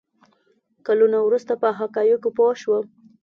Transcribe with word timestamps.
کلونه 0.85 1.17
وروسته 1.27 1.53
په 1.61 1.67
حقایقو 1.79 2.29
پوه 2.37 2.53
شوم. 2.61 2.85